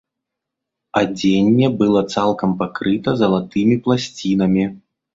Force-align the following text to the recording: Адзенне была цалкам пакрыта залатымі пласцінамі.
Адзенне 1.01 1.69
была 1.83 2.03
цалкам 2.15 2.57
пакрыта 2.65 3.17
залатымі 3.23 3.81
пласцінамі. 3.89 4.71